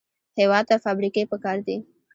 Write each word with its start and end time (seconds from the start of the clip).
هېواد 0.39 0.63
ته 0.69 0.75
فابریکې 0.83 1.23
پکار 1.31 1.57
دي 1.67 1.77